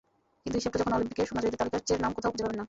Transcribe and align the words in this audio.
কিন্তু 0.43 0.55
হিসাবটা 0.59 0.79
যখন 0.81 0.93
অলিম্পিকের, 0.97 1.27
সোনাজয়ীদের 1.29 1.59
তালিকায় 1.61 1.85
চের 1.89 1.99
নাম 2.03 2.11
কোথাও 2.15 2.31
খুঁজে 2.31 2.43
পাবেন 2.45 2.57
না। 2.57 2.59